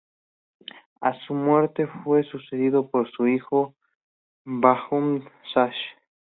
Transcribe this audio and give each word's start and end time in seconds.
A 0.99 1.13
su 1.27 1.35
muerte 1.35 1.85
fue 2.03 2.23
sucedido 2.23 2.89
por 2.89 3.07
su 3.11 3.27
hijo 3.27 3.75
Bahadur 4.45 5.31
Shah. 5.53 5.71